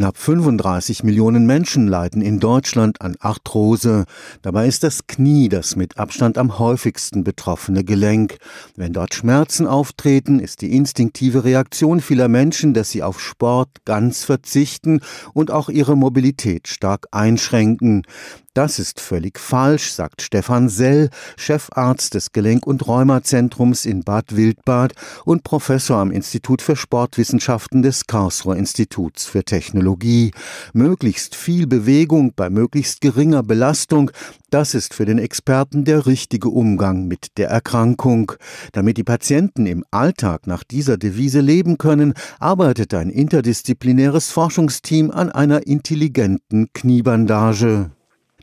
Knapp 0.00 0.16
35 0.16 1.04
Millionen 1.04 1.44
Menschen 1.44 1.86
leiden 1.86 2.22
in 2.22 2.40
Deutschland 2.40 3.02
an 3.02 3.16
Arthrose. 3.20 4.06
Dabei 4.40 4.66
ist 4.66 4.82
das 4.82 5.06
Knie 5.06 5.50
das 5.50 5.76
mit 5.76 5.98
Abstand 5.98 6.38
am 6.38 6.58
häufigsten 6.58 7.22
betroffene 7.22 7.84
Gelenk. 7.84 8.38
Wenn 8.76 8.94
dort 8.94 9.12
Schmerzen 9.12 9.66
auftreten, 9.66 10.40
ist 10.40 10.62
die 10.62 10.74
instinktive 10.74 11.44
Reaktion 11.44 12.00
vieler 12.00 12.28
Menschen, 12.28 12.72
dass 12.72 12.88
sie 12.88 13.02
auf 13.02 13.20
Sport 13.20 13.68
ganz 13.84 14.24
verzichten 14.24 15.00
und 15.34 15.50
auch 15.50 15.68
ihre 15.68 15.98
Mobilität 15.98 16.66
stark 16.66 17.06
einschränken. 17.10 18.04
Das 18.52 18.80
ist 18.80 18.98
völlig 18.98 19.38
falsch, 19.38 19.92
sagt 19.92 20.22
Stefan 20.22 20.68
Sell, 20.68 21.10
Chefarzt 21.36 22.14
des 22.14 22.32
Gelenk- 22.32 22.66
und 22.66 22.84
Rheumazentrums 22.84 23.86
in 23.86 24.02
Bad 24.02 24.34
Wildbad 24.34 24.92
und 25.24 25.44
Professor 25.44 25.98
am 25.98 26.10
Institut 26.10 26.60
für 26.60 26.74
Sportwissenschaften 26.74 27.82
des 27.82 28.08
Karlsruher 28.08 28.56
Instituts 28.56 29.24
für 29.24 29.44
Technologie. 29.44 30.32
Möglichst 30.72 31.36
viel 31.36 31.68
Bewegung 31.68 32.32
bei 32.34 32.50
möglichst 32.50 33.00
geringer 33.02 33.44
Belastung, 33.44 34.10
das 34.50 34.74
ist 34.74 34.94
für 34.94 35.04
den 35.04 35.18
Experten 35.18 35.84
der 35.84 36.06
richtige 36.06 36.48
Umgang 36.48 37.06
mit 37.06 37.38
der 37.38 37.50
Erkrankung. 37.50 38.32
Damit 38.72 38.96
die 38.96 39.04
Patienten 39.04 39.66
im 39.66 39.84
Alltag 39.92 40.48
nach 40.48 40.64
dieser 40.64 40.98
Devise 40.98 41.40
leben 41.40 41.78
können, 41.78 42.14
arbeitet 42.40 42.94
ein 42.94 43.10
interdisziplinäres 43.10 44.32
Forschungsteam 44.32 45.12
an 45.12 45.30
einer 45.30 45.68
intelligenten 45.68 46.72
Kniebandage. 46.72 47.92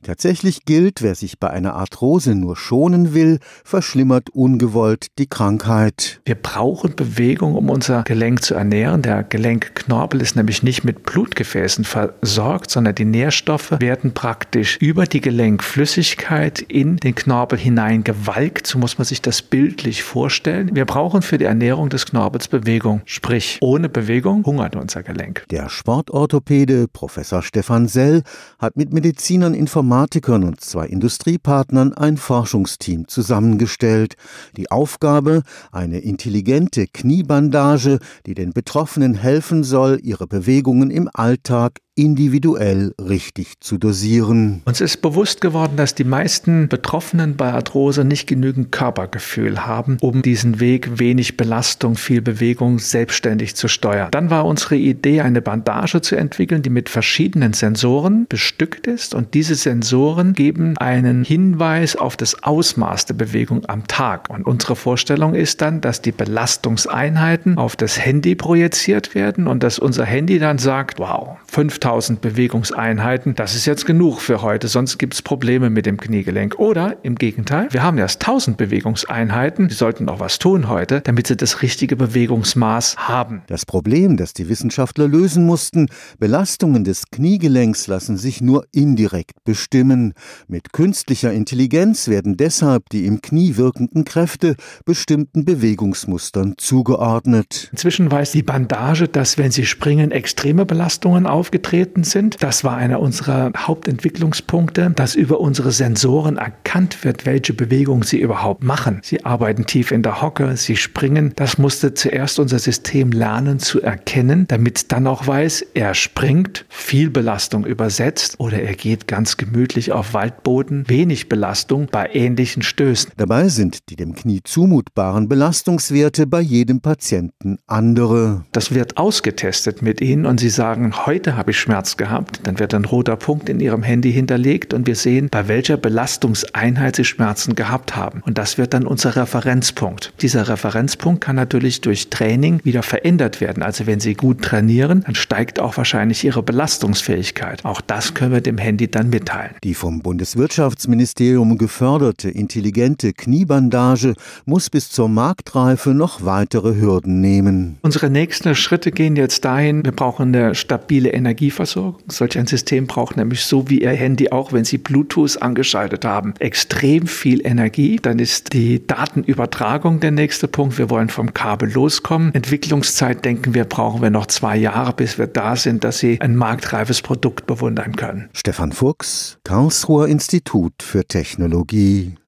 Tatsächlich 0.04 0.66
gilt, 0.66 1.02
wer 1.02 1.16
sich 1.16 1.40
bei 1.40 1.50
einer 1.50 1.76
Arthrose 1.76 2.36
nur 2.36 2.56
schonen 2.56 3.14
will, 3.14 3.40
verschlimmert 3.64 4.30
ungewollt 4.30 5.08
die 5.18 5.28
Krankheit. 5.28 6.22
Wir 6.26 6.36
brauchen 6.36 6.96
Bewegung, 6.96 7.56
um 7.56 7.70
unser 7.70 8.04
Gelenk 8.04 8.44
zu 8.44 8.54
ernähren. 8.54 9.02
Der 9.02 9.24
Gelenkknorpel 9.24 10.22
ist 10.22 10.36
nämlich 10.36 10.64
nicht 10.64 10.84
mit 10.84 11.04
Blutgefäßen 11.04 11.84
versorgt, 11.84 12.72
sondern 12.72 12.96
die 12.96 13.06
Nährstoffe 13.06 13.72
werden 13.80 14.14
praktisch 14.14 14.78
über 14.78 15.06
die 15.06 15.22
Gelenkflüssigkeit 15.22 16.62
in 16.62 16.98
den 16.98 17.16
Knorpel 17.16 17.58
hineingewalkt. 17.58 18.68
So 18.68 18.78
muss 18.80 18.98
man 18.98 19.06
sich 19.06 19.22
das 19.22 19.42
bildlich 19.42 20.04
vorstellen. 20.04 20.76
Wir 20.76 20.86
brauchen 20.86 21.22
für 21.22 21.38
die 21.38 21.46
Ernährung 21.46 21.90
des 21.90 22.06
Knorpels 22.06 22.48
Bewegung. 22.48 23.02
Sprich, 23.06 23.58
ohne 23.62 23.90
Bewegung 23.90 24.46
hungert 24.46 24.76
unser 24.76 25.04
Gelenk. 25.04 25.46
Der 25.50 25.70
Sportorthopäde 25.70 26.88
Professor 26.88 27.42
Stefan 27.42 27.88
Sell 27.88 28.24
hat 28.60 28.78
mit 28.78 28.94
Medizinern 28.94 29.54
Informationen 29.54 29.87
Informatikern 29.88 30.44
und 30.44 30.60
zwei 30.60 30.86
Industriepartnern 30.88 31.94
ein 31.94 32.18
Forschungsteam 32.18 33.08
zusammengestellt. 33.08 34.16
Die 34.58 34.70
Aufgabe, 34.70 35.44
eine 35.72 36.00
intelligente 36.00 36.88
Kniebandage, 36.88 38.00
die 38.26 38.34
den 38.34 38.52
Betroffenen 38.52 39.14
helfen 39.14 39.64
soll, 39.64 40.02
ihre 40.04 40.28
Bewegungen 40.28 40.92
im 40.92 41.10
Alltag 41.14 41.80
individuell 41.98 42.94
richtig 43.02 43.60
zu 43.60 43.78
dosieren. 43.78 44.62
Uns 44.66 44.82
ist 44.82 45.02
bewusst 45.02 45.42
geworden, 45.42 45.78
dass 45.78 45.96
die 45.96 46.04
meisten 46.04 46.70
Betroffenen 46.70 47.36
bei 47.36 47.52
Arthrose 47.52 48.06
nicht 48.06 48.28
genügend 48.28 48.72
Körpergefühl 48.72 49.66
haben, 49.66 49.98
um 50.02 50.22
diesen 50.22 50.60
Weg 50.60 51.00
wenig 51.00 51.38
Belastung, 51.38 51.96
viel 51.96 52.22
Bewegung 52.22 52.78
selbstständig 52.78 53.56
zu 53.56 53.68
steuern. 53.68 54.10
Dann 54.12 54.30
war 54.30 54.46
unsere 54.46 54.76
Idee, 54.76 55.22
eine 55.22 55.42
Bandage 55.42 56.02
zu 56.02 56.16
entwickeln, 56.16 56.62
die 56.62 56.70
mit 56.70 56.88
verschiedenen 56.88 57.54
Sensoren 57.54 58.28
bestückt 58.30 58.86
ist 58.86 59.16
und 59.16 59.34
diese 59.34 59.56
Sensoren 59.56 60.34
geben 60.34 60.78
einen 60.78 61.24
Hinweis 61.24 61.96
auf 61.96 62.16
das 62.16 62.44
Ausmaß 62.44 63.08
der 63.08 63.16
Bewegung 63.16 63.66
am 63.68 63.88
Tag. 63.88 64.30
Und 64.30 64.46
unsere 64.46 64.76
Vorstellung 64.76 65.34
ist 65.34 65.62
dann, 65.62 65.82
dass 65.82 66.04
die 66.04 66.12
Belastungseinheiten 66.12 67.58
auf 67.58 67.76
das 67.76 68.00
Handy 68.00 68.36
projiziert 68.36 69.16
werden 69.16 69.48
und 69.48 69.64
dass 69.64 69.80
unser 69.80 70.06
Handy 70.06 70.38
dann 70.38 70.60
sagt, 70.60 71.00
wow, 71.00 71.38
5000 71.48 71.87
5000 71.88 72.20
Bewegungseinheiten, 72.20 73.34
das 73.36 73.56
ist 73.56 73.66
jetzt 73.66 73.86
genug 73.86 74.20
für 74.20 74.42
heute, 74.42 74.68
sonst 74.68 74.98
gibt 74.98 75.14
es 75.14 75.22
Probleme 75.22 75.70
mit 75.70 75.86
dem 75.86 75.96
Kniegelenk. 75.96 76.60
Oder 76.60 76.98
im 77.04 77.16
Gegenteil, 77.16 77.70
wir 77.72 77.82
haben 77.82 77.98
erst 77.98 78.22
1000 78.24 78.58
Bewegungseinheiten, 78.58 79.70
die 79.70 79.74
sollten 79.74 80.04
noch 80.04 80.20
was 80.20 80.38
tun 80.38 80.68
heute, 80.68 81.00
damit 81.00 81.28
sie 81.28 81.38
das 81.38 81.62
richtige 81.62 81.96
Bewegungsmaß 81.96 82.98
haben. 82.98 83.42
Das 83.48 83.66
Problem, 83.66 84.18
das 84.18 84.34
die 84.34 84.50
Wissenschaftler 84.50 85.08
lösen 85.08 85.46
mussten, 85.46 85.88
Belastungen 86.20 86.84
des 86.84 87.10
Kniegelenks 87.10 87.88
lassen 87.88 88.18
sich 88.18 88.42
nur 88.42 88.66
indirekt 88.74 89.46
bestimmen. 89.46 90.14
Mit 90.50 90.74
künstlicher 90.74 91.32
Intelligenz 91.32 92.10
werden 92.10 92.36
deshalb 92.36 92.90
die 92.90 93.06
im 93.06 93.22
Knie 93.22 93.56
wirkenden 93.56 94.04
Kräfte 94.04 94.58
bestimmten 94.84 95.46
Bewegungsmustern 95.46 96.56
zugeordnet. 96.58 97.70
Inzwischen 97.72 98.12
weiß 98.12 98.34
die 98.34 98.44
Bandage, 98.44 99.08
dass 99.08 99.38
wenn 99.38 99.52
sie 99.52 99.66
springen, 99.66 100.12
extreme 100.12 100.66
Belastungen 100.66 101.26
aufgetreten 101.26 101.77
aufgetreten 101.78 102.04
sind. 102.04 102.38
Das 102.42 102.64
war 102.64 102.78
einer 102.78 103.00
unserer 103.00 103.52
Hauptentwicklungspunkte, 103.56 104.92
dass 104.96 105.16
über 105.16 105.40
unsere 105.40 105.72
Sensoren 105.72 106.38
erkannt 106.38 107.04
wird, 107.04 107.26
welche 107.26 107.54
Bewegung 107.54 108.04
sie 108.04 108.20
überhaupt 108.20 108.64
machen. 108.64 109.00
Sie 109.04 109.26
arbeiten 109.26 109.66
tief 109.66 109.92
in 109.92 110.02
der 110.04 110.22
Hocke, 110.22 110.58
sie 110.58 110.76
springen. 110.76 111.34
Das 111.36 111.58
musste 111.58 111.94
zuerst 111.94 112.40
unser 112.40 112.60
System 112.60 113.12
lernen 113.12 113.60
zu 113.60 113.82
erkennen, 113.82 114.46
damit 114.48 114.78
es 114.78 114.88
dann 114.88 115.08
auch 115.08 115.28
weiß, 115.28 115.66
er 115.74 115.94
springt, 115.94 116.66
viel 116.70 117.10
Belastung 117.10 117.66
übersetzt 117.66 118.40
oder 118.40 118.62
er 118.62 118.74
geht 118.74 119.08
ganz 119.08 119.38
gemütlich 119.38 119.92
auf 119.92 120.14
Waldboden, 120.14 120.86
wenig 120.88 121.30
Belastung 121.30 121.88
bei 121.92 122.10
ähnlichen 122.14 122.64
Stößen. 122.64 123.12
Dabei 123.18 123.50
sind 123.50 123.90
die 123.90 123.96
dem 123.96 124.16
Knie 124.16 124.42
zumutbaren 124.44 125.28
Belastungswerte 125.28 126.28
bei 126.28 126.42
jedem 126.42 126.82
Patienten 126.82 127.60
andere. 127.68 128.46
Das 128.52 128.74
wird 128.74 128.98
ausgetestet 128.98 129.82
mit 129.82 130.02
ihnen 130.02 130.26
und 130.26 130.40
sie 130.40 130.50
sagen, 130.50 131.06
heute 131.06 131.36
habe 131.36 131.52
ich 131.52 131.67
Schmerz 131.68 131.98
gehabt. 131.98 132.40
Dann 132.44 132.60
wird 132.60 132.74
ein 132.74 132.86
roter 132.86 133.18
Punkt 133.18 133.50
in 133.50 133.60
Ihrem 133.60 133.84
Handy 133.84 134.14
hinterlegt 134.14 134.74
und 134.74 134.88
wir 134.88 134.96
sehen, 134.96 135.28
bei 135.30 135.50
welcher 135.50 135.76
Belastungseinheit 135.76 136.96
Sie 136.96 137.04
Schmerzen 137.04 137.56
gehabt 137.56 137.94
haben. 137.94 138.22
Und 138.26 138.38
das 138.38 138.58
wird 138.58 138.74
dann 138.74 138.88
unser 138.88 139.18
Referenzpunkt. 139.18 140.14
Dieser 140.22 140.48
Referenzpunkt 140.48 141.20
kann 141.20 141.36
natürlich 141.36 141.82
durch 141.82 142.10
Training 142.10 142.62
wieder 142.64 142.84
verändert 142.84 143.42
werden. 143.42 143.64
Also 143.64 143.86
wenn 143.86 144.00
Sie 144.00 144.14
gut 144.14 144.44
trainieren, 144.44 145.04
dann 145.06 145.16
steigt 145.16 145.60
auch 145.60 145.76
wahrscheinlich 145.76 146.24
Ihre 146.24 146.42
Belastungsfähigkeit. 146.42 147.66
Auch 147.66 147.82
das 147.82 148.14
können 148.14 148.32
wir 148.32 148.40
dem 148.40 148.58
Handy 148.58 148.90
dann 148.90 149.10
mitteilen. 149.10 149.56
Die 149.66 149.74
vom 149.74 150.02
Bundeswirtschaftsministerium 150.02 151.58
geförderte 151.58 152.30
intelligente 152.30 153.12
Kniebandage 153.12 154.14
muss 154.46 154.70
bis 154.70 154.90
zur 154.90 155.10
Marktreife 155.10 155.90
noch 155.90 156.24
weitere 156.24 156.80
Hürden 156.80 157.20
nehmen. 157.20 157.78
Unsere 157.82 158.10
nächsten 158.10 158.56
Schritte 158.56 158.92
gehen 158.92 159.18
jetzt 159.18 159.44
dahin, 159.44 159.84
wir 159.84 159.92
brauchen 159.92 160.34
eine 160.34 160.56
stabile 160.56 161.10
Energie 161.10 161.52
Energieversorgung. 161.58 162.02
Solch 162.08 162.38
ein 162.38 162.48
System 162.48 162.88
braucht 162.88 163.18
nämlich 163.18 163.44
so 163.44 163.70
wie 163.70 163.82
Ihr 163.82 163.92
Handy 163.92 164.30
auch, 164.30 164.54
wenn 164.54 164.66
Sie 164.66 164.78
Bluetooth 164.78 165.42
angeschaltet 165.42 166.06
haben, 166.06 166.34
extrem 166.40 167.08
viel 167.08 167.46
Energie. 167.46 167.98
Dann 168.02 168.20
ist 168.20 168.54
die 168.54 168.86
Datenübertragung 168.86 170.00
der 170.00 170.12
nächste 170.12 170.48
Punkt. 170.48 170.78
Wir 170.78 170.90
wollen 170.90 171.10
vom 171.10 171.34
Kabel 171.34 171.72
loskommen. 171.72 172.34
Entwicklungszeit 172.34 173.26
denken 173.26 173.54
wir, 173.54 173.66
brauchen 173.66 174.02
wir 174.02 174.10
noch 174.10 174.28
zwei 174.28 174.58
Jahre, 174.58 174.94
bis 174.94 175.18
wir 175.18 175.28
da 175.28 175.56
sind, 175.56 175.84
dass 175.84 176.00
Sie 176.00 176.20
ein 176.22 176.36
marktreifes 176.36 177.02
Produkt 177.02 177.48
bewundern 177.48 177.96
können. 177.96 178.30
Stefan 178.34 178.72
Fuchs, 178.72 179.40
Karlsruher 179.44 180.08
Institut 180.08 180.74
für 180.82 181.06
Technologie. 181.06 182.12